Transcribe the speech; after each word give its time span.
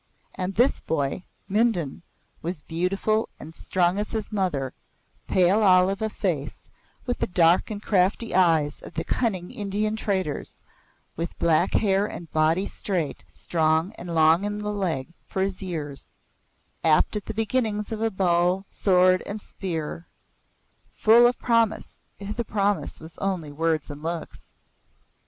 And 0.33 0.55
this 0.55 0.79
boy, 0.81 1.25
Mindon, 1.47 2.01
was 2.41 2.63
beautiful 2.63 3.29
and 3.39 3.53
strong 3.53 3.99
as 3.99 4.09
his 4.13 4.31
mother, 4.31 4.73
pale 5.27 5.61
olive 5.61 6.01
of 6.01 6.11
face, 6.11 6.71
with 7.05 7.19
the 7.19 7.27
dark 7.27 7.69
and 7.69 7.83
crafty 7.83 8.33
eyes 8.33 8.81
of 8.81 8.95
the 8.95 9.03
cunning 9.03 9.51
Indian 9.51 9.95
traders, 9.95 10.63
with 11.15 11.37
black 11.37 11.73
hair 11.75 12.07
and 12.07 12.27
a 12.27 12.31
body 12.33 12.65
straight, 12.65 13.23
strong 13.27 13.93
and 13.93 14.15
long 14.15 14.43
in 14.43 14.57
the 14.57 14.73
leg 14.73 15.13
for 15.27 15.43
his 15.43 15.61
years 15.61 16.09
apt 16.83 17.15
at 17.15 17.25
the 17.25 17.33
beginnings 17.35 17.91
of 17.91 18.17
bow, 18.17 18.65
sword 18.71 19.21
and 19.27 19.39
spear 19.39 20.07
full 20.95 21.27
of 21.27 21.37
promise, 21.37 21.99
if 22.17 22.35
the 22.35 22.43
promise 22.43 22.99
was 22.99 23.19
only 23.19 23.51
words 23.51 23.91
and 23.91 24.01
looks. 24.01 24.55